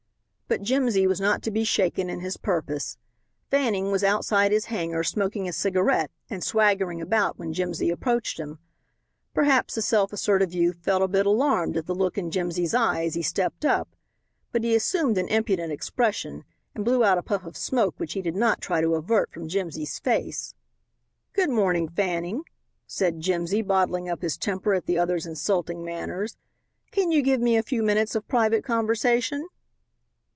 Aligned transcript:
But 0.47 0.63
Jimsy 0.63 1.07
was 1.07 1.21
not 1.21 1.41
to 1.43 1.49
be 1.51 1.63
shaken 1.63 2.09
in 2.09 2.19
his 2.19 2.35
purpose. 2.35 2.97
Fanning 3.49 3.89
was 3.89 4.03
outside 4.03 4.51
his 4.51 4.65
hangar 4.65 5.01
smoking 5.01 5.47
a 5.47 5.53
cigarette 5.53 6.11
and 6.29 6.43
swaggering 6.43 6.99
about 6.99 7.39
when 7.39 7.53
Jimsy 7.53 7.89
approached 7.89 8.37
him. 8.37 8.59
Perhaps 9.33 9.75
the 9.75 9.81
self 9.81 10.11
assertive 10.11 10.51
youth 10.53 10.75
felt 10.83 11.01
a 11.01 11.07
bit 11.07 11.25
alarmed 11.25 11.77
at 11.77 11.85
the 11.85 11.95
look 11.95 12.17
in 12.17 12.31
Jimsy's 12.31 12.73
eye 12.73 13.05
as 13.05 13.13
he 13.13 13.21
stepped 13.21 13.63
up, 13.63 13.95
but 14.51 14.61
he 14.65 14.75
assumed 14.75 15.17
an 15.17 15.29
impudent 15.29 15.71
expression 15.71 16.43
and 16.75 16.83
blew 16.83 17.01
out 17.01 17.17
a 17.17 17.23
puff 17.23 17.45
of 17.45 17.55
smoke 17.55 17.93
which 17.97 18.11
he 18.11 18.21
did 18.21 18.35
not 18.35 18.59
try 18.59 18.81
to 18.81 18.95
avert 18.95 19.31
from 19.31 19.47
Jimsy's 19.47 19.99
face. 19.99 20.53
"Good 21.31 21.49
morning, 21.49 21.87
Fanning," 21.87 22.43
said 22.85 23.21
Jimsy, 23.21 23.61
bottling 23.61 24.09
up 24.09 24.21
his 24.21 24.35
temper 24.37 24.73
at 24.73 24.85
the 24.85 24.97
other's 24.99 25.25
insulting 25.25 25.85
manners, 25.85 26.35
"can 26.91 27.09
you 27.09 27.21
give 27.21 27.39
me 27.39 27.55
a 27.55 27.63
few 27.63 27.81
minutes 27.81 28.15
of 28.15 28.27
private 28.27 28.65
conversation?" 28.65 29.47